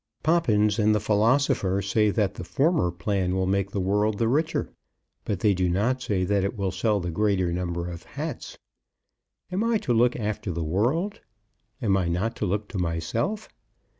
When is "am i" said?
9.51-9.77, 11.83-12.07